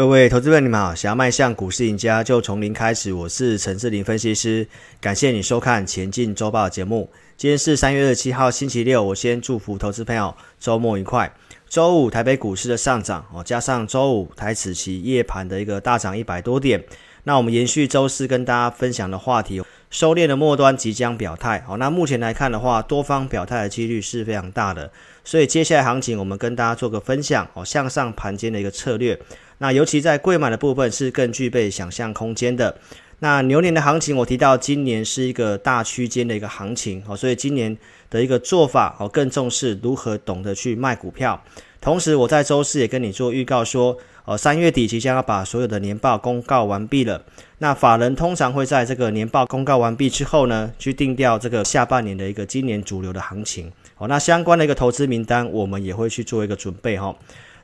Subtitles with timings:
[0.00, 0.94] 各位投资朋友，你们好！
[0.94, 3.12] 想要迈向股市赢家，就从零开始。
[3.12, 4.66] 我是陈志林分析师，
[4.98, 7.10] 感谢你收看《前进周报》节目。
[7.36, 9.04] 今天是三月二十七号，星期六。
[9.04, 11.30] 我先祝福投资朋友周末愉快。
[11.68, 16.82] 周五台北股市的上涨哦，加上周五台指期夜盘的一个大涨一百多点。
[17.24, 21.62] 那我们延续周四跟大家分享的话题，收敛的末端即将表态。
[21.66, 24.90] 好，那目前来看的话，多方表态的几率是非常大的。
[25.22, 29.20] 所以接下来行情，我们跟大家做个分享哦，向上盘间的一个策略。
[29.60, 32.74] 那尤其在贵买的部分是更具备想象空间的。
[33.18, 37.76] 那牛年的行情，我提到今年是一个大区间的一个行情哦，所以今年
[38.08, 41.38] 的一个做法哦，更重视如何懂得去卖股票。
[41.82, 47.22] 同时，我在周四也跟你做预告说，呃，三月底即将要把所有的年报公告完毕了。
[47.58, 53.70] 那法人通常会在这个年报公告完毕之后呢，去定调这个下半年的一个今年主流的行情。
[53.98, 57.14] 哦，那相关的一个投资名单，我们也会去做一个准备哈。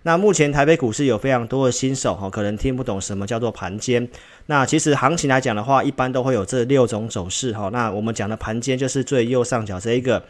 [0.07, 4.09] 那目前台北股市有非常多的新手哈，可能听不懂什么叫做盘间。
[4.47, 7.71] 那其实行情来讲的话，一般都会有这六种走势哈。
[7.73, 10.23] 那我们讲的盘间就是最右上角这一个。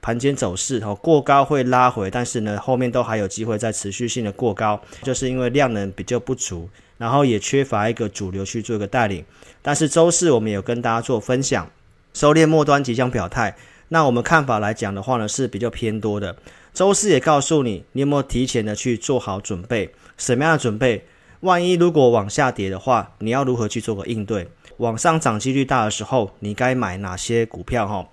[0.00, 9.24] 盘间走势哈，过高会拉回，但是呢，后面都还有机会再持续性的过高，就是因为量能比较不足，然后也缺乏一个主流去做一个带领。
[9.62, 11.68] 但是周四我们有跟大家做分享，
[12.12, 13.56] 收敛末端即将表态，
[13.88, 16.36] 那我们看法来讲的话呢，是比较偏多的。
[16.74, 19.94] 周四也告诉你，你有没有提前的去做好准备？
[20.18, 21.06] 什么样的准备？
[21.38, 24.48] 万一如果往下跌的话，你要如何去做个应对？
[24.78, 27.86] 往上涨几率大的时候，你该买哪些股票？
[27.86, 28.04] 哈？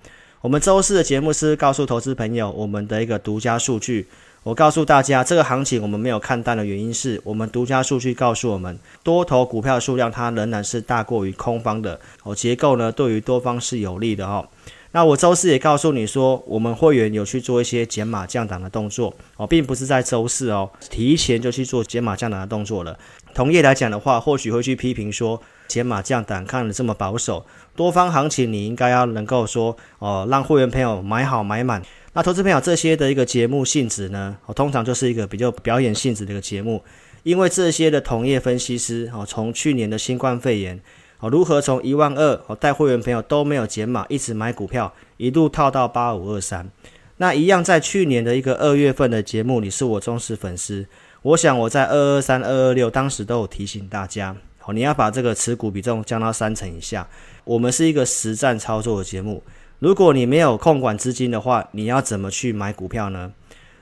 [0.41, 4.07] 我们周四的节目是告诉投资朋友我们的一个独家数据。
[4.43, 14.47] 我告诉大家，这个行情我们没有看淡的原因是我们独家数据告诉我们，多头股票数量它仍然是大过于空方的哦，结构呢对于多方是有利的哈。
[14.93, 22.97] 那我周四也告诉你说，我们会员有去做一些减码降档的动作哦，并不是在周四哦，提前就去做减码降档的动作了。
[23.33, 25.41] 同业来讲的话，或许会去批评说。
[25.67, 27.45] 减码降档看得这么保守，
[27.77, 31.81] 多方行情你应该要能够说哦，让会员朋友买好买满。
[32.11, 36.83] 那投资朋友这些的一个节目性质呢，哦，通常就是一个比较表演性质的一个节目，
[37.23, 40.77] 因为这些的同业分析师哦，从去年的新冠肺炎
[41.21, 46.69] 哦，如何从一万二哦带会员朋友都没有减码，一直买股票，一路套到八五二三。
[47.17, 50.87] 那一样在去年的一个二月份的节目，你是我忠实粉丝，
[51.21, 54.35] 我想我在二二三、二二六当时都有提醒大家。
[54.57, 57.07] 好，你要把这个持股比重降到三成以下。
[57.43, 59.43] 我们是一个实战操作的节目。
[59.77, 63.31] 如果你没有控管资金的话，你要怎么去买股票呢？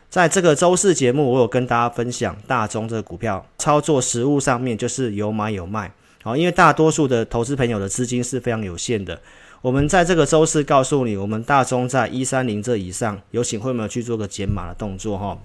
[0.10, 5.92] 在这个周四节目，我有跟大家分享大中这个股票操作实物上面，就是有买有卖。
[6.24, 9.22] 好，因为大多数的投资朋友的资金是非常有限的。
[9.62, 15.38] 我们在这个周四告诉你，我们大中在一三零这以上，有请会员们去做个减码的动作哈。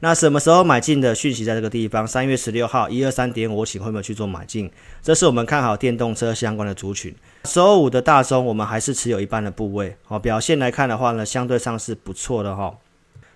[0.00, 2.04] 那什么时候买进的讯息在这个地方？
[2.04, 4.68] 三月十六号一二三点，我请会员去做买进。
[5.00, 7.14] 这是我们看好电动车相关的族群。
[7.44, 9.96] 周五的大中，我们还是持有一半的部位。
[10.04, 12.74] 好，表现来看的话呢，相对上是不错的哈。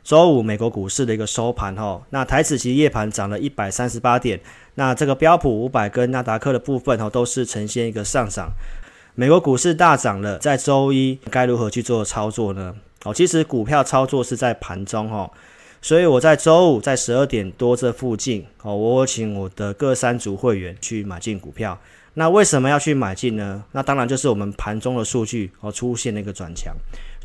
[0.06, 4.40] 周五美国股市的一个收盘哈，那台指期夜盘涨了一百三十八点。
[4.76, 8.52] 那这个标普五百跟纳达克的部分哈，都是呈现一个上涨。
[9.16, 12.76] 美国股市大涨了，在周一该如何去做操作呢？
[13.02, 15.28] 哦，其实股票操作是在盘中哈。
[15.82, 21.76] 所以我在周五在十二点多这附近，哦，我请我的各三组会员去买进股票。
[22.14, 23.64] 那为什么要去买进呢？
[23.72, 26.72] 那当然就是我们盘中的数据哦出现了一个转强。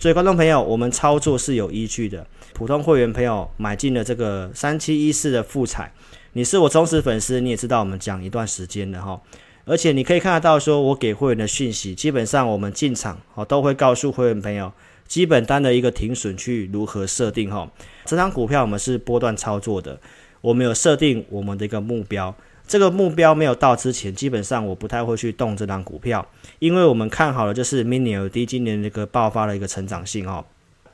[0.01, 2.25] 所以观众朋友，我们操作是有依据的。
[2.53, 5.93] 普通会员朋友买进了这个三七一四的富采，
[6.33, 9.21] 你是我忠实粉丝，你也知道我们讲一段时间了哈。
[9.63, 14.73] 而且你可以看得到，说我给会员的讯息，基本上我们进场哦都会告诉会员朋友。
[15.07, 17.71] 基本单的一个停损去如何设定哈？
[18.05, 19.99] 这张股票我们是波段操作的，
[20.41, 22.35] 我们有设定我们的一个目标。
[22.71, 26.25] 这个目标没有到之前，基本上我不太会去动这张股票，
[26.59, 30.45] 因为我们看好的就是 Mini LED 今年的一个爆发的一个成长性哦。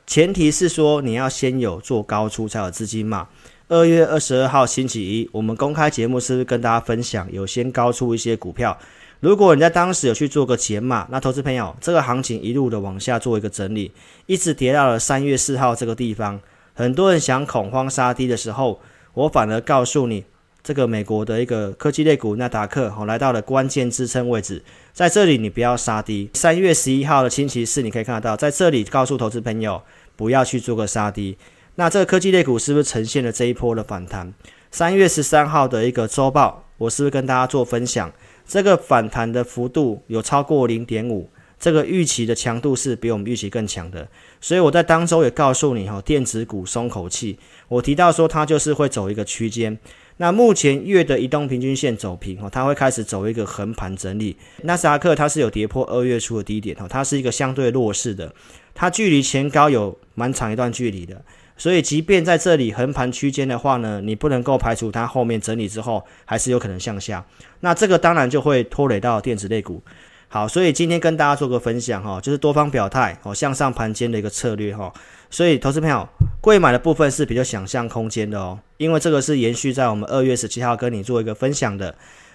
[0.04, 3.28] 前提是说你要先有做高出才有资金嘛。
[3.68, 8.76] 二月二十二号星期一，我们公开节目是不是跟大家分享有先高出一些股票？
[9.20, 13.92] 如果你在当时有去做个减码，那投资朋友，这个行情一路的往下做一个整理，
[14.26, 16.40] 一直跌到了三月四号这个地方，
[16.74, 18.80] 很多人想恐慌杀低的时候，
[19.14, 20.24] 我反而告诉你，
[20.68, 24.62] 这个美国的一个科技类股纳达克哦，来到了关键支撑位置，
[24.92, 26.28] 在这里你不要杀低。
[26.34, 29.80] 三月十一号的星期四，你可以看得到，在这里告诉投资朋友
[30.14, 31.38] 不要去做个杀低。
[31.76, 34.34] 那这个科技类股是不是呈现了这一波的反弹？
[34.70, 38.12] 三月十三号的一个周报，我是不是跟大家做分享？
[38.46, 44.06] 这个反弹的幅度有超过零点五，这个预期的强度是比我们预期更强的，
[44.38, 47.38] 所以我在当周也告诉你哈，电子股松口气，
[47.68, 49.78] 我提到说它就是会走一个区间，
[50.18, 54.36] 那目前月的移动平均线走平哦，它会开始走一个横盘整理。
[54.62, 58.34] 纳斯达克它是有跌破二月初的低点哦，它是一个相对弱势的，
[58.74, 61.24] 它距离前高有蛮长一段距离的。
[61.56, 67.24] 所以，即便在这里横盘区间的话呢，你不能够排除它后面整理之后还是有可能向下。
[67.60, 69.82] 那这个当然就会拖累到电子类股。
[70.28, 74.92] 好，所以今天跟大家做个分享哈，就是多方表态哦，向上盘间的一个策略哈。
[75.30, 76.08] 所以，投资朋友，
[76.40, 81.94] 贵买的部分是比较想象空间的哦，因为这个是延续在我们二月十七号跟你做一个分享的。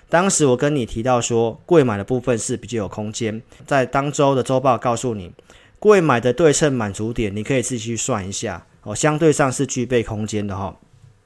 [0.09, 5.31] 当时我跟你提到说，贵买的部分是比较有空间，在当周的周报告诉你，
[5.79, 8.65] 贵买的对称满足点，你可以自己去算一下。
[8.83, 10.77] 哦，相对上是具备空间的哈。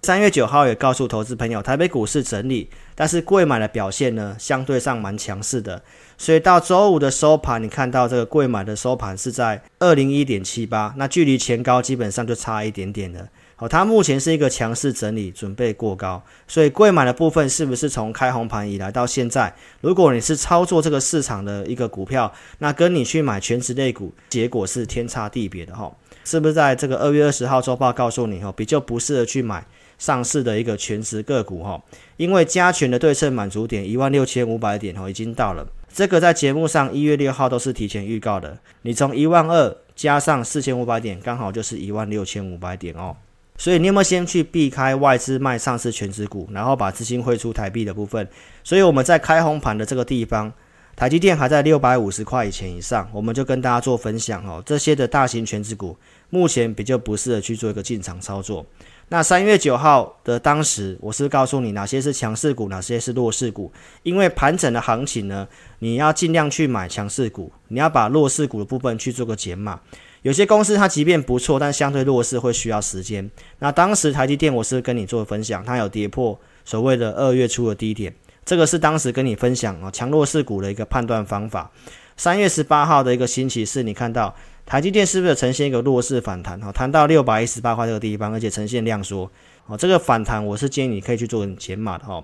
[0.03, 5.81] 三月九号也告诉投资朋友，台北股市整理，但是贵买的表现呢，相对上蛮强势的。
[6.17, 13.27] 所以到周五的收盘，你看到这个贵买的收盘是在二零一点七八，那距离前高基本上就差一点点了。
[13.55, 16.21] 好，它目前是一个强势整理，准备过高。
[16.47, 25.91] 所以贵买的部分是不是从开红盘以来到现在，如果你是操作这个市场的一个股票，那跟你去买全值类股，结果是天差地别的哈。
[26.23, 29.65] 是不是在这个二月二十号周报告诉你哦，比较不适合去买
[29.97, 31.81] 上市的一个全值个股哈，
[32.17, 35.65] 因为加权的对称满足点一万六千五百点哦已经到了，
[35.97, 38.55] 这个在节目上一月六号都是提前预告的。
[38.83, 43.17] 你从一万二加上四千五百点，刚好就是一万六千五百点哦。
[43.57, 48.27] 所以你有没有先去避开外资卖上市权值股，然后把资金汇出台币的部分？
[48.63, 50.53] 所以我们在开红盘的这个地方。
[50.95, 54.61] 台积电还在六百五十块以前以上，我们就跟大家做分享哦。
[54.65, 55.95] 这些的大型权值股
[56.31, 58.65] 目前比较不适合去做一个进场操作。
[59.09, 63.71] 那三月九号的当时，我是告诉你哪些是强势股，哪些是弱势股。
[64.03, 65.47] 因为盘整的行情呢，
[65.79, 69.79] 你要尽量去买强势股，你要把弱势股的部分去做个减码。
[70.23, 73.31] 有些公司它即便不错，但相对弱势会需要时间。
[73.59, 78.13] 那当时台积电我是跟你做分享，它有跌破所谓的二月初的低点。
[78.43, 81.71] 这个是当时跟你分享啊，强弱势股的一个判断方法。
[82.17, 84.35] 三月十八号的一个星期四，你看到
[84.67, 86.59] 台积电是不是呈现一个弱势反弹？
[86.59, 89.31] 哈，谈到六百一十八块这个地方，而且呈现量缩。
[89.65, 92.21] 哦，这个反弹我是建议你可以去做减码的哈。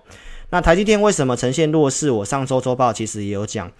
[0.50, 2.12] 那台积电为什么呈现弱势？
[2.12, 3.72] 我上周周报其实也有讲，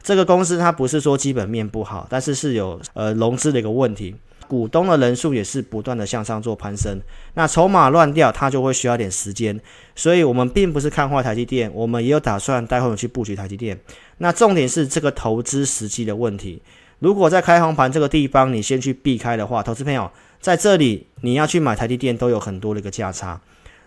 [0.00, 4.14] 这个公司它不是说基本面不好，但是是有呃融资的一个问题。
[4.48, 7.00] 股东的人数也是不断的向上做攀升，
[7.34, 9.58] 那筹码乱掉，它就会需要点时间，
[9.96, 13.80] 所以我们并不是看坏台积电，我们也有打算待会去布局台积电。
[14.18, 16.60] 那重点是这个投资时机的问题。
[17.02, 20.08] 如果在开红盘这个地方你先去避开的话，投资朋友
[20.40, 23.40] 在这里你要去买台积电都有很多的一个价差。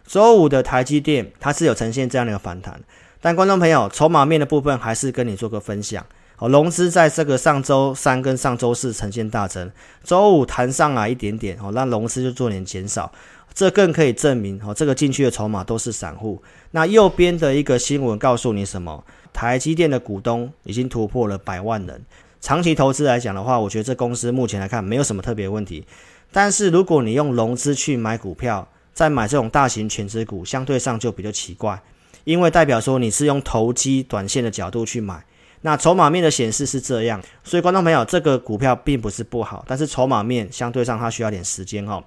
[0.06, 2.77] 周五的台积电它是有呈现这样的一个反弹，
[3.21, 6.06] 但观众朋友筹码面的部分还是跟你做个分享。
[6.35, 9.71] 好，融资在这个上周三跟上周四呈现大增，
[10.03, 13.09] 周五弹上来一点点，哦，让融资就做点减少，
[13.53, 16.44] 这更可以证明，哦，这个进去的筹码都是散户。
[16.71, 19.06] 那右边的一个新闻告诉你什么？
[19.31, 22.01] 台积电的股东已经突破了百万人。
[22.45, 25.83] 长期投资来讲的话，我觉得这公司目前来看没有什么特别问题。
[26.31, 31.81] 但是如果你用融资去买股票，再买这种大型全值股，相对上就比较奇怪，
[32.24, 35.25] 因为代表说你是用投机短线的角度去买。
[35.62, 42.03] 那筹码面的显示是这样，所以观众朋友，这个股票并不是不好，但是筹码面相对上它需要点时间哈。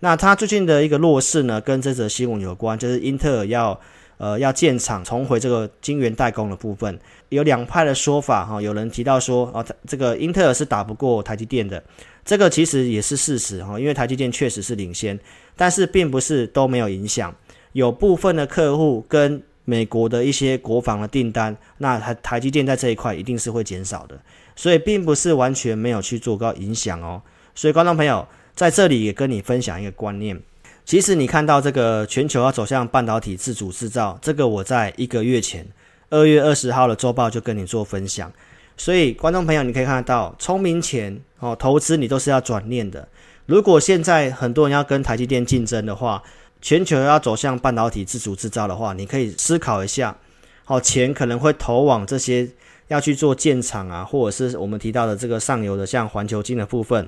[0.00, 3.80] 那它最近的一个弱势呢，跟这则新闻有关，就是英特尔要
[4.18, 7.00] 呃要建厂重回这个晶圆代工的部分，
[7.30, 8.60] 有两派的说法哈。
[8.60, 11.82] 有人提到说哦，这个英特尔是打不过台积电的，
[12.24, 15.18] 这个其实也是事实哈，因为台积电确实是领先，
[15.56, 17.34] 但是并不是都没有影响，
[17.72, 19.42] 有部分的客户跟。
[19.64, 24.18] 美国的一些国防的订单，那台台积电在这一块一定是会减少的，
[24.56, 27.20] 所以并不是完全没有去做到影响哦。
[27.54, 30.40] 所以观众朋友在这里也跟你分享一个观念，
[30.88, 35.66] 其实你看到这个全球要走向半导体自主制造，这个我在一个月前
[36.08, 38.32] 二月二十号的周报就跟你做分享。
[38.74, 43.06] 所以观众朋友你可以看得到，聪明钱哦，投资你都是要转念的。
[43.44, 46.22] 如果现在很多人要跟台积电竞争的话，
[46.62, 50.16] 全球要走向半导体自主制造的话，你可以思考一下，
[50.64, 52.48] 好，钱可能会投往这些
[52.86, 57.06] 要去做建厂啊，或者是我们提到的这个上游的像环球金的部分。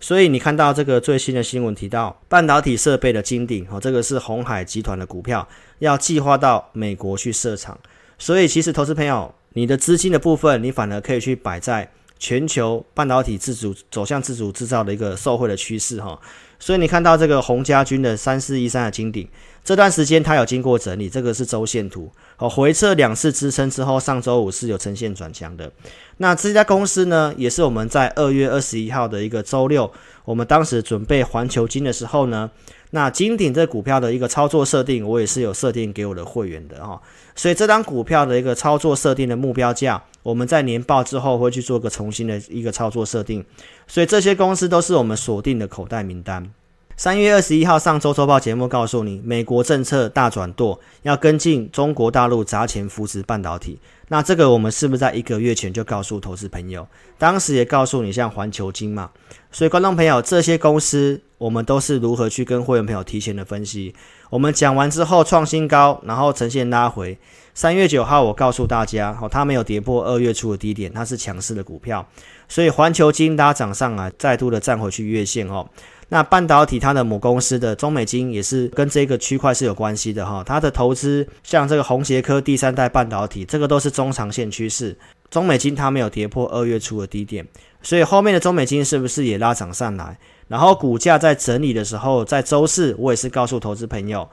[0.00, 5.46] 所以你看到这个最新的新闻提到半导体设备的金鼎，哦，这个是鸿海集团的股票，
[5.80, 7.76] 要计划到美国去设厂。
[8.16, 16.20] 所以其实投资朋友，你的资金的部分，你反而可以去摆在全球半导体自主走向自主制造的一个受惠的趋势，哈。
[16.58, 19.28] 所以你看到这个洪家军的三四一三的金顶，
[19.64, 25.70] 这段时间它有经过整理，这个是周线图，哦，回撤两次支撑之后，上周五是有呈现转强的。
[26.16, 29.90] 那这家公司呢，也是我们在二月二十一号的一个周六，
[30.24, 32.50] 我们当时准备环球金的时候呢，
[32.90, 37.00] 那金鼎这股票的一个操作设定，我也是有设定给我的会员的哈。
[37.34, 43.44] 所以这张股票的一个操作设定的目标价，我们在年报之后会去做个重新的一个操作设定。
[43.86, 46.50] 所以这些公司都是我们锁定的口袋名单。
[46.98, 53.78] 三月二十一号上周周报节目告诉你，美国政策大转舵，要跟进中国大陆砸钱扶持半导体。
[54.08, 56.84] 那这个我们是不是在一个月前就告诉投资朋友？
[57.16, 59.10] 当时也告诉你像环球金嘛。
[59.52, 63.94] 所以观众朋友，这些公司我们都是如何去跟会员朋友提前的分析。
[64.28, 67.16] 我们讲完之后创新高，然后呈现拉回。
[67.54, 72.04] 三月九号我告诉大家，哦，它没有跌破二月初的低点，它是强势的股票。
[72.48, 75.68] 所以环球晶拉涨上来，再度的站回去月线哦。
[76.10, 84.96] 那半导体它的母公司的中美金也是跟这个区块是有关系的哈，它的投资像这个红捷科第三代半导体，这个都是中长线趋势。
[85.30, 87.46] 中美金它没有跌破二月初的低点，
[87.82, 90.18] 所以后面的中美金是不是也拉涨上来？
[90.48, 94.26] 然后股价在整理的时候，在周四我也是告诉投资朋友，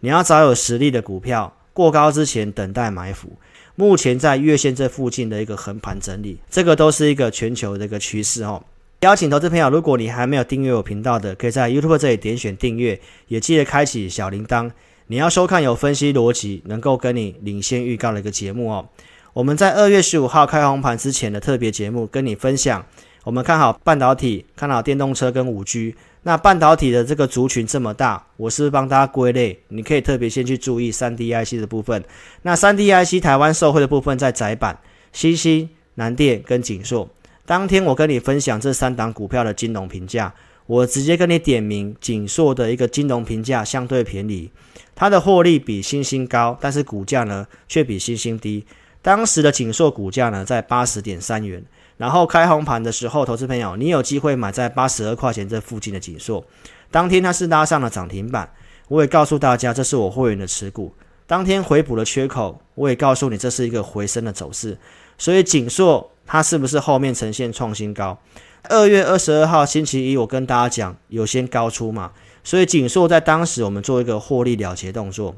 [0.00, 3.30] 你要找有实力的股票，过高之前等待埋伏。
[3.74, 8.62] 目前在月线这附近的一个横盘整理，这个都是一个全球的一个趋势哦。
[9.02, 14.68] 邀请投资朋友，如果你还没有订阅我频道的，可以在 YouTube 这里点选订阅，也记得开启小铃铛。
[15.06, 18.88] 你要收看有分析逻辑、能够跟你领先预告的一个节目哦。
[19.34, 22.84] 我们在二月十五号开红盘之前的特别节目，跟你分享，
[23.22, 25.94] 我们看好半导体，看好电动车跟五 G。
[26.24, 29.60] 那半导体的这个族群这么大，我是不是帮大家归类？
[29.68, 32.02] 你可以特别先去注意三 D IC 的部分。
[32.42, 34.80] 那三 D IC 台湾受惠的部分在窄板、
[35.12, 37.08] 新兴、南电跟景硕。
[37.48, 40.34] 当天我跟你分享这三档股票的金融评价，
[40.66, 44.50] 我直接跟你点名景硕的一个金融评价相对便宜，
[44.94, 48.66] 它的获利比新兴高，但是股价呢却比新兴低。
[49.00, 51.64] 当时的景硕股价呢在八十点三元，
[51.96, 56.44] 然后开红盘的时候，投资朋友你有机会买在八十二块钱这附近的景硕，
[56.90, 58.52] 当天它是拉上了涨停板，
[58.88, 60.92] 我也告诉大家这是我会员的持股，
[61.26, 64.76] 当天回补了缺口，我也告诉你这是一个回升的走势，
[65.16, 66.10] 所以景硕。
[66.30, 68.18] 它是不是后面呈现创新高？
[68.64, 72.12] 二月二十二号星期一，我跟大家讲有先高出嘛，
[72.44, 75.34] 所以锦硕在当时我们做一个获利了结动作。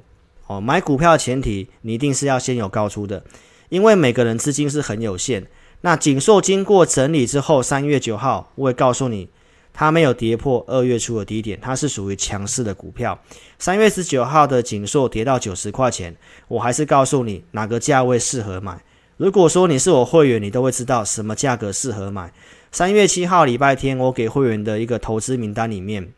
[0.49, 3.23] 哦，买股票的前提你一定是要先有高出的，
[3.68, 5.47] 因为每个人资金是很有限。
[5.82, 9.28] 那锦硕经过整理之后，三月九号我也告诉你，
[9.73, 13.16] 它没有跌破二月初的低点，它是属于强势的股票。
[13.61, 16.16] 三月十九号的锦硕跌到九十块钱，
[16.49, 18.82] 我还是告诉你哪个价位适合买。
[19.20, 22.32] 如果说你是我会员，你都会知道什么价格适合买。
[22.72, 26.10] 三月七号礼拜天，我给会员的一个投资名单里面，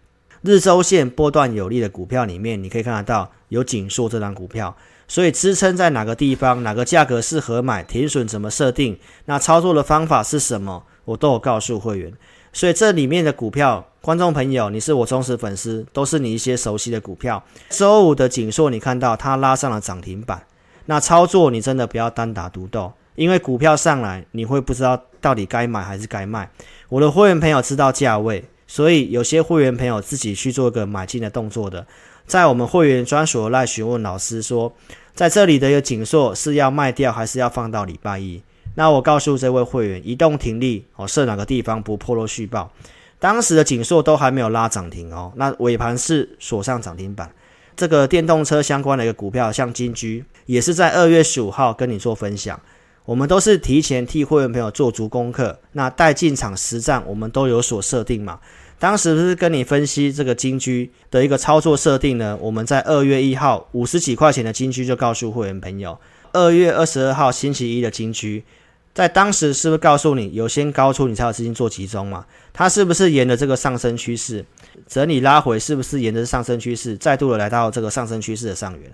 [0.42, 4.76] 日周线波段有利的股票里面，你可以看得到有景硕这张股票。
[5.08, 12.12] 所以支撑在哪个地方，哪个价格适合买，停损怎么设定，那操作的方法是什么，我都有告诉会员。
[12.52, 17.42] 所以这里面的股票，观众朋友，你是我忠实粉丝，都是你一些熟悉的股票。
[17.68, 20.44] 周五的景硕，你看到它拉上了涨停板。
[20.86, 26.50] 那操作你真的不要单打独斗，因为股票上来你会不知道到底该买还是该卖。
[26.88, 31.86] 我的会员朋友知道价位，所以有些会员朋友自己去做一个买进的动作的，
[32.26, 34.72] 在我们会员专属来询问老师说，
[35.14, 38.42] 在这里的一个景硕是要卖掉还是要放到礼拜一？
[38.74, 42.72] 那我告诉这位会员，移动停利哦，设哪个地方不破落续报？
[43.18, 47.30] 当时的景硕都还没有拉涨停哦，那尾盘是锁上涨停板。
[47.76, 52.60] 这个电动车相关的一个股票，像金居，也是在二月十五号跟你做分享。
[53.04, 58.38] 我们都是提前替会员朋友做足功课，那待进场实战，我们都有所设定嘛。
[58.78, 62.36] 当时不是跟你分析这个金居的一个操作设定呢。
[62.40, 65.98] 我们在二月一号五十几块钱的金居就告诉会员朋友，
[66.32, 68.44] 二月二十二号星期一的金居，
[68.92, 72.26] 在当时是不是告诉你有先高出，你才有资金做集中嘛？
[72.52, 74.44] 它是不是沿着这个上升趋势？
[74.86, 78.90] 整理拉回是不是沿着上升趋势，再度的来到这个上升趋势的上缘？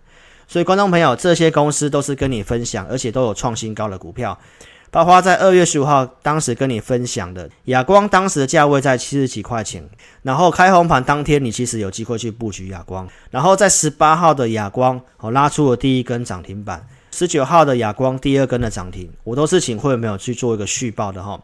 [0.47, 4.39] 所以，观众朋友，这些公司都是跟你分享，而且都有创新高的股票。
[4.91, 9.87] 包括在二月十五号当时跟你分享的亚光，当时的价位在七十几块钱，
[10.23, 13.07] 然后开红盘当天，你其实有机会去布局亚光。
[13.31, 16.81] 然后在十八号的亚光，我拉出了第一根涨停板；
[17.11, 21.39] 十九号的亚光第二根的涨停，我都是请会员朋友去做一个续报的哈。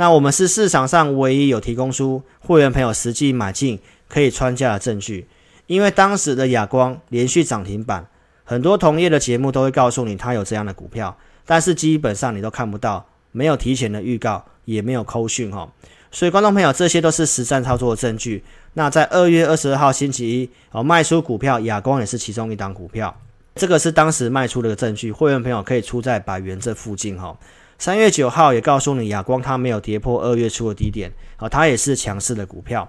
[0.00, 3.78] 那我们是市场上唯一有提供出会员朋友实际买进
[4.08, 5.28] 可以穿价的证据，
[5.66, 8.06] 因为当时的亚光连续涨停板，
[8.42, 11.14] 很多同业的节目都会告诉你它有这样的股票，
[11.44, 15.70] 但是基本上你都看不到，没有提前的预告，也没有扣讯哈。
[16.10, 18.42] 所以观众朋友，这些都是实战操作的证据。
[18.72, 23.14] 那在二月二十二号星期一，哦卖出股票，亚光也是其中一档股票，
[23.54, 27.36] 这个是当时卖出的个证据，会员朋友可以出在百元这附近哈。
[27.80, 32.86] 三月九号也告诉你，亚光它没有跌破二月初的低点，啊，它也是强势的股票。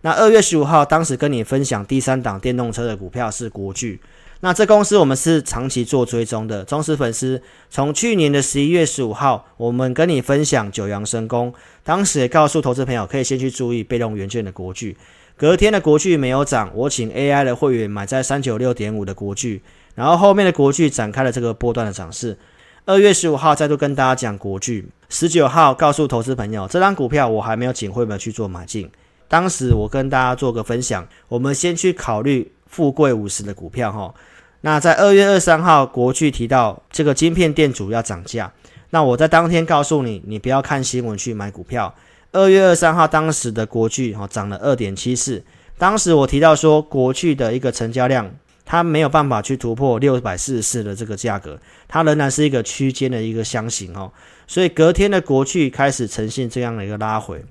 [0.00, 4.00] 那二月十五号，当时跟你分享第三档电动车的股票是国巨。
[4.40, 7.40] 那这公司我们是长期做追踪的忠实粉丝。
[7.70, 14.96] 从去年的十一月十五号，我们跟你分享九阳神功，当时也告诉投资朋友可以先去注意被动元件的国巨。
[15.36, 19.62] 隔天的国巨没有涨，我请 AI 的会员买在三九六点五的国巨，
[19.94, 22.36] 然后后面的国巨展开了这个波段的涨势。
[22.84, 28.90] 二月十五号再度跟大家讲国巨，十九号告诉投资朋友，这张股票我还没有请会员去做买进。
[29.28, 34.12] 当时我跟大家做个分享，我们先去考虑富贵五十的股票哈。
[34.62, 38.52] 那在二月二三号，国巨提到这个晶片店主要涨价，
[38.90, 41.94] 那我在当天告诉你，你不要看新闻去买股票。
[42.32, 45.44] 二月二三号，当时的国巨哈涨了二点七四，
[45.78, 48.28] 当时我提到说，国巨的一个成交量，
[48.64, 54.10] 它没有办法去突破六百四十四的这个价格，它仍然是一个区间的一个箱型哦，
[54.46, 57.44] 所以隔天的国巨开始呈现这样的一个拉回。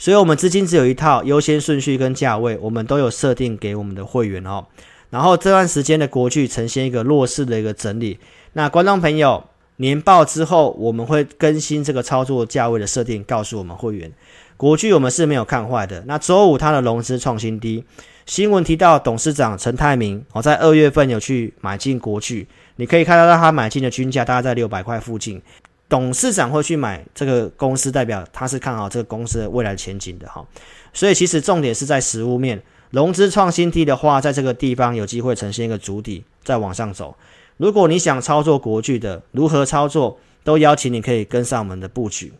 [0.00, 4.64] 所以，我们资金只有一套优先顺序跟价位，我们都有设定给我们的会员哦。
[5.10, 8.20] 然后这段时间的国巨呈现一个弱势的一个整理。
[8.52, 9.42] 那观众朋友，
[9.78, 14.12] 年报之后我们会更新这个操作价位的设定，告诉我们会员，
[14.58, 16.02] 国巨我们是没有看坏的。
[16.08, 17.84] 那周五它的融资创新低，
[18.26, 25.40] 新闻提到董事长陈泰铭哦，在二月份有去买进国巨，你可以看到他买进的均价大概在六百块附近。
[25.88, 30.44] 董事长会去买这个公司，代表他是看好这个公司的未来前景的哈。
[30.92, 32.60] 所以其实重点是在实物面，
[32.90, 37.16] 融资创新低的话，在这个地方有机会呈现一个主底，再往上走。
[37.58, 42.32] 如果你想操作国巨的，如何操作，都邀请你可以跟上我们的布局。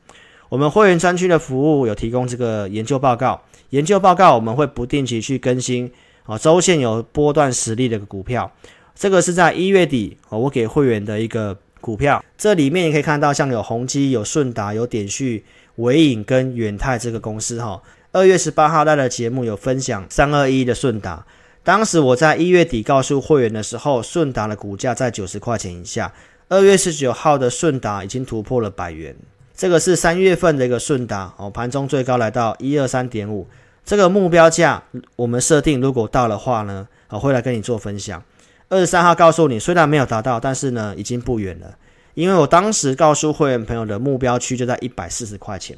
[0.49, 5.91] 我们会员专区的服务有提供这个研究报告，研究报告我们会不定期去更新
[6.25, 8.51] 啊，周线有波段实力的股票，
[8.95, 11.57] 这个是在一月底我给会员的一个。
[11.81, 15.45] 股票这里面你可以看到，像有宏基、有顺达、有点序、
[15.77, 17.81] 纬颖跟远泰这个公司哈。
[18.11, 21.25] 二月十八号带的节目有分享三二一的顺达，
[21.63, 26.13] 当时我在一月底告诉会员的时候，顺达的股价在九十块钱以下。
[26.49, 29.15] 二月十九号的顺达已经突破了百元，
[29.59, 33.45] 这个是三月份的一个顺达哦，盘中最高来到一二三点五，
[33.85, 34.85] 这个目标价
[35.17, 38.23] 我们设定，如果到的话呢，我会来跟你做分享。
[38.69, 41.77] 二十三号告诉你，虽然没有达到，但是呢，已经不远了。
[42.15, 45.77] 因为我当时告诉会员朋友的目标区就在一百四十块钱，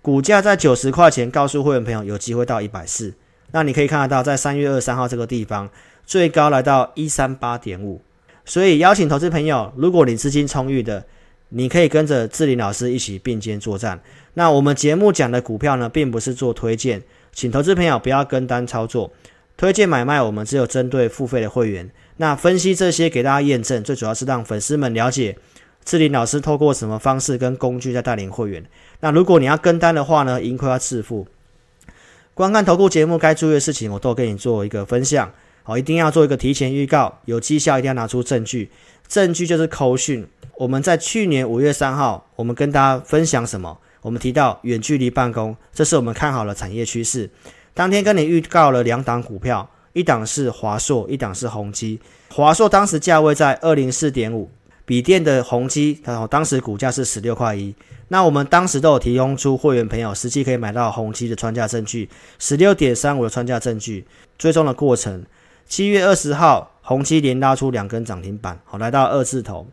[0.00, 3.12] 股价在九十块钱，告诉会员朋友有机会到一百四。
[3.50, 5.68] 那你可以看得到，在三月二十三号这个地方，
[6.06, 8.00] 最高来到一三八点五。
[8.44, 11.04] 所以邀请投资朋友，如果你资金充裕的，
[11.50, 14.00] 你可以跟着志霖老师一起并肩作战。
[14.34, 19.12] 那我们节目讲的股票呢，并不是做推荐，请投资朋友不要跟单操作。
[19.56, 21.90] 推荐买卖，我们只有针对付费的会员。
[22.18, 25.38] 那分析这些给大家验证，最主要是让粉丝们了解
[25.84, 28.64] 志霖老师透过什么方式跟工具在带领会员。
[29.00, 31.26] 那如果你要跟单的话呢，盈亏要自负。
[32.34, 35.32] 观看投顾节目该注意的事情，我都给你做一个分享。
[35.62, 38.70] 好，一定要做一个提前预告，有绩效一定要拿出证据，
[39.08, 40.26] 证据就是扣讯。
[40.58, 43.78] 我们在去年五月三号，我们跟大家分享什么？
[44.02, 47.30] 我们提到远距离办公，这是我们看好的产业趋势。
[47.74, 49.68] 当天跟你预告了两档股票。
[49.92, 51.98] 一档是华硕，一档是宏基。
[52.28, 54.50] 华硕当时价位在二零四点五，
[54.84, 57.74] 笔电的宏基，然后当时股价是十六块一。
[58.08, 65.24] 那我们当时都有提供出会员朋友实际可以买到宏基的穿价证据，十六点三五的穿价证据，追踪的过程。
[65.64, 69.66] 七月二十号，宏基连拉出两根涨停板，好，来到二字头。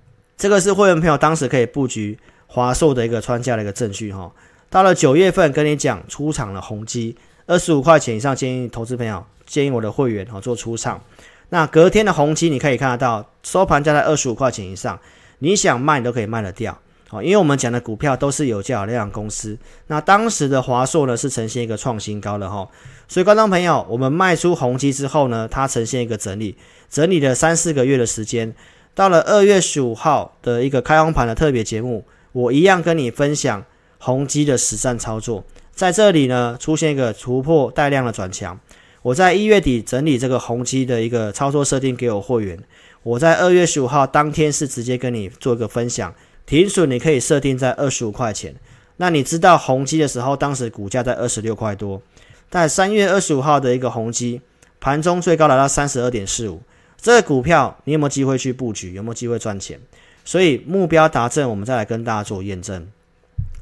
[0.43, 4.29] 这个是会员朋友当时可以布局华硕的一个穿价的一个证据哈。
[4.69, 9.23] 到了九月份，跟你讲出场了宏基，二十五块钱以上，建议投资朋友。
[9.45, 11.01] 建议我的会员哈做出场，
[11.47, 14.99] 那隔天的宏基你可以看得到收盘价在二十五块钱以上，
[15.39, 16.77] 你想卖你都可以卖得掉
[17.11, 19.57] 哦，因为我们讲的股票都是有价有量公司。
[19.87, 22.67] 那当时的华硕呢是呈现一个创新高的哈，
[23.07, 26.57] 所以观众朋友，我们卖出宏基之后呢，它呈现一个整理，
[26.89, 28.53] 整理了三四个月的时间，
[28.95, 33.65] 到了二月十五号的一个开红盘的特别节目，我一样跟你分享
[33.97, 38.59] 宏基的实战操作，在这里呢出现一个突破带量的转强。
[39.01, 42.57] 我在一月底整理这个宏基的一个操作设定给我会员，
[43.01, 46.13] 我在二月十五号当天是直接跟你做个分享，
[46.45, 48.55] 停损你可以设定在二十五块钱。
[48.97, 52.01] 那你知道宏基的时候，当时股价在二十六块多，
[52.49, 54.39] 在三月二十五号的一个宏基
[54.79, 56.61] 盘中最高来到三十二点四五，
[57.03, 58.93] 这个股票你有没有机会去布局？
[58.93, 59.77] 有没有机会赚钱？
[60.23, 62.87] 所以目标达成，我们再来跟大家做验证。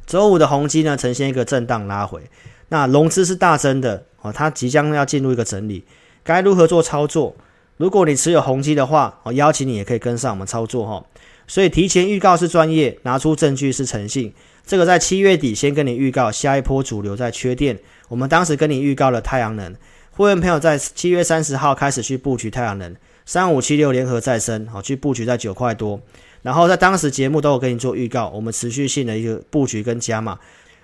[0.05, 2.21] 周五的宏基呢，呈现一个震荡拉回。
[2.69, 5.83] 那融资是大增的哦，它即将要进入一个整理，
[6.23, 7.35] 该如何做操作？
[7.77, 11.03] 如果你持有宏基的话，我邀请你也可以跟上我们操作哈。
[11.47, 14.31] 所以提前预告是专业，拿出证据是诚信。
[14.63, 17.79] 这个在七月底先跟你预告，下一波主流在缺电。
[18.07, 19.75] 我们当时跟你预告了太阳能，
[20.11, 22.95] 会员朋友在七月三十号开始去布局太阳能
[23.31, 26.01] 三五七六联合再生，好去布局在九块多。
[26.41, 30.37] 然后在当时节目都有跟你做预告，我们持续性的一个布局跟加码。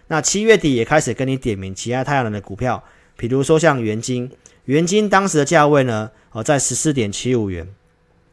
[0.07, 2.81] 那七月底也开始跟你点名其他太阳能的股票，
[3.17, 4.31] 比如说像元晶，
[4.63, 7.67] 元晶当时的价位呢，哦在十四点七五元，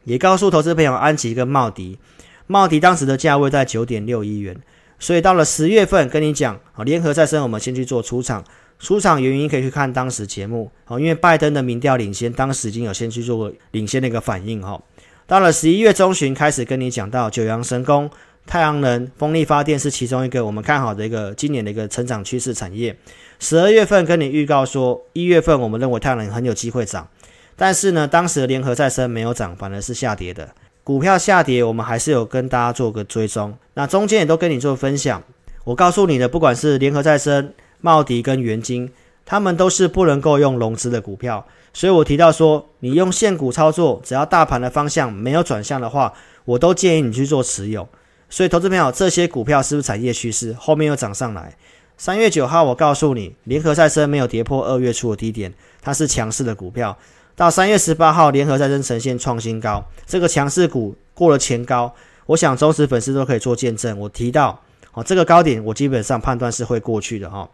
[0.05, 1.99] 也告诉投资朋友安吉跟茂迪，
[2.47, 4.55] 茂迪当时的价位在九点六一元。
[4.97, 8.45] 所以到了十月份，跟你讲啊，联合再生，我们先去做出场。
[8.79, 14.81] 出场原因可以去看当时节目哦，因为拜登的民调领先，当时已经有先去做过领先的一个反应哈。
[15.25, 18.09] 到了十一月中旬，开始跟你讲到九阳神功、
[18.45, 22.95] 太阳能、风力发电是其中一个我们看好的一个今年的一个成长趋势产业。
[23.39, 27.07] 十二月份跟你预告说，一月份我们认为太阳能很有机会涨，
[27.55, 30.47] 但是呢，当时的联合再生没有涨，反而是下跌的。
[30.83, 35.23] 股票下跌，我们还是有跟大家做个追踪，那中间也都跟你做分享。
[35.63, 37.51] 我告诉你的，不管是联合再生、
[37.85, 38.91] 茂迪跟元晶，
[39.27, 41.45] 他们都是不能够用融资的股票。
[41.71, 46.11] 所以我提到说，你用现股操作，只要大盘的方向没有转向的话，
[46.45, 47.87] 我都建议你去做持有。
[48.27, 50.51] 所以，投资朋友，这些股票是不是产业趋势？
[50.53, 51.55] 后面又涨上来。
[51.95, 56.97] 三月九号，我告诉你，联合再生没有跌破二月初的低点，它是强势的股票。
[57.35, 61.93] 到三月十八号，联合再生呈现创新高，这个强势股过了前高，
[62.25, 63.99] 我想忠实粉丝都可以做见证。
[63.99, 64.59] 我提到，
[64.93, 67.47] 哦，这个高点我基本上判断是会过去的哈。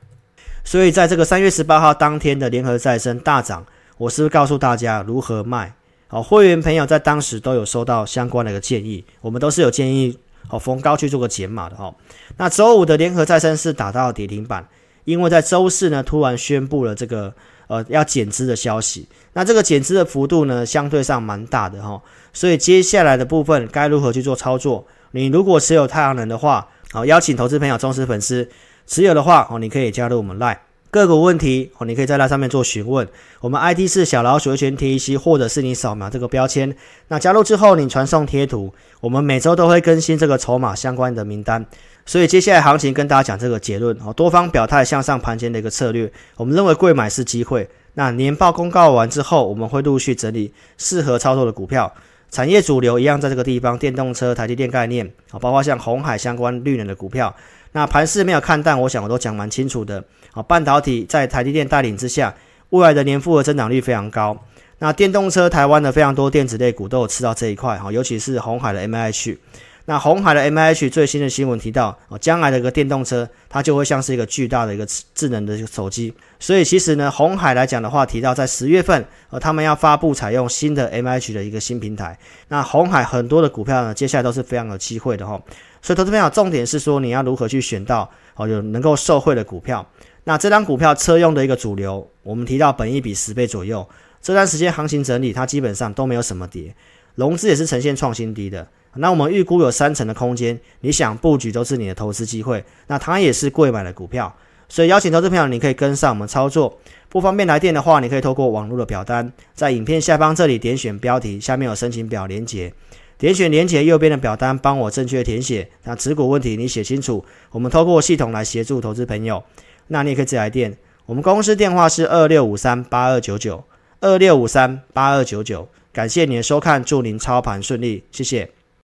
[0.64, 3.66] 所以在这个三月十八号当天的联合再生大涨，
[3.98, 5.74] 我是不是告诉大家如何卖？
[6.08, 11.94] 好，会员朋友在当时都有收到相关的一个建议，我们都是有建议，好逢高去做个减码的哈。
[12.38, 14.68] 那周五的联合再生是打到跌停板，
[15.06, 17.34] 因为在周四呢突然宣布了这个。
[17.68, 22.02] 呃，要减资的消息，那这个减资的幅度呢，相对上蛮大的哈，
[22.34, 24.86] 所以接下来的部分该如何去做操作？
[25.12, 28.50] 你如果持有太阳能的话，好，邀请投资朋友、忠实粉丝
[28.88, 30.58] 持有的话，哦，你可以加入我们 Line，
[30.90, 33.08] 个股问题哦，你可以在那上面做询问，
[33.40, 36.76] 我们 ID 是小老鼠圈 TEC，或者是你扫描这个标签，
[37.08, 41.66] 那加入之后你传送贴图，我们每周都会更新这个筹码相关的名单。
[42.06, 47.70] 所以接下来行情跟大家讲这个结论哦，多方表态向上盘前的一个策略，我们认为贵买是机会。
[47.94, 51.94] 那年报公告完之后，我们会陆续整理适合操作的股票，
[52.30, 57.34] 产业主流一样在这个地方，电动车、台积电概念啊，包括像红海相关绿能的股票。
[57.74, 60.04] 那盘势没有看淡，我想我都讲蛮清楚的
[60.34, 60.44] 啊。
[60.44, 62.36] 半导体在台积电带领之下，
[62.70, 64.38] 未来的年复合增长率非常高。
[64.80, 69.38] 那电动车，台湾的非常多电子类股都有吃到这一块哈，尤其是红海的 MIH。
[69.86, 76.14] 那红海的 M H 最新的新闻提到，哦，将来的一个电动车，它就会像是一个巨大的一个智能的一个手机。
[76.40, 82.18] 所以其实呢，红海来讲的话，提到在十月份，呃，他们要发布采用新的 M H 的一个新平台。
[82.50, 85.42] 那红海很多的股票呢，接下来都是非常有机会的哈。
[85.82, 89.86] 所以投资朋友，重点是说你要如何去选到哦有能够受惠的股票。
[90.26, 93.88] 那这张股票车用的一个主流，我们提到本益比十倍左右，
[94.22, 96.76] 这段时间行情整理，它基本上都没有什么跌，
[97.16, 98.68] 融资也是呈现创新低的。
[98.96, 102.64] 那我们预估有三成的空间，你想布局都是你的投资机会。
[102.88, 104.36] 那它也是贵买的股票，
[104.68, 106.78] 所以邀请投资朋友，你可以跟上我们操作。
[107.08, 112.74] 不方便来电的话，你可以透过网络的表单，在影片下方这里点选标题，下面有申请表连接，
[113.18, 115.70] 点选连接右边的表单，帮我正确填写。
[115.84, 119.44] 那持股问题你写清楚，我们透过系统来协助投资朋友。
[119.88, 123.62] 那你也可以直接来电，我们公司电话是二六五三八二九九
[124.00, 125.68] 二六五三八二九九。
[125.92, 128.61] 感谢您的收看，祝您操盘顺利，谢谢。